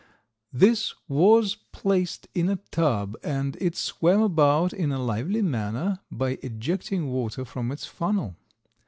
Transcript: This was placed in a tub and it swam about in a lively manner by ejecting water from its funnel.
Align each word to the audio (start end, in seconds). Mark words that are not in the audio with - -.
This 0.51 0.95
was 1.07 1.57
placed 1.71 2.27
in 2.33 2.49
a 2.49 2.55
tub 2.71 3.15
and 3.23 3.55
it 3.61 3.75
swam 3.75 4.21
about 4.23 4.73
in 4.73 4.91
a 4.91 4.97
lively 4.97 5.43
manner 5.43 5.99
by 6.09 6.39
ejecting 6.41 7.11
water 7.11 7.45
from 7.45 7.71
its 7.71 7.85
funnel. 7.85 8.35